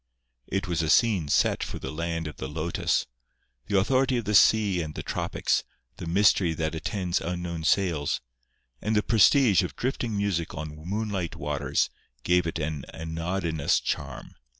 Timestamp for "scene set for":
0.89-1.77